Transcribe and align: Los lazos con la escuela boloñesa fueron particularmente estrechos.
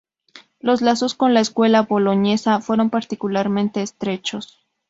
Los 0.59 0.81
lazos 0.81 1.13
con 1.13 1.35
la 1.35 1.41
escuela 1.41 1.83
boloñesa 1.83 2.59
fueron 2.59 2.89
particularmente 2.89 3.83
estrechos. 3.83 4.57